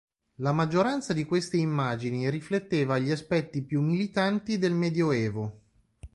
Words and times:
La 0.37 0.51
maggioranza 0.51 1.13
di 1.13 1.25
queste 1.25 1.57
immagini 1.57 2.27
rifletteva 2.31 2.97
gli 2.97 3.11
aspetti 3.11 3.61
più 3.61 3.83
militanti 3.83 4.57
del 4.57 4.73
Medioevo. 4.73 5.59